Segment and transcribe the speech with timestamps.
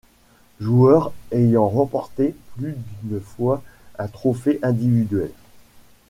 [0.59, 3.61] Joueurs ayant remportés plus d'une fois
[3.99, 5.31] un trophée individuel.